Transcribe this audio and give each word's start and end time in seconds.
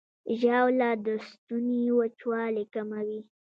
ژاوله 0.39 0.89
د 1.05 1.07
ستوني 1.29 1.81
وچوالی 1.99 2.65
کموي. 2.73 3.19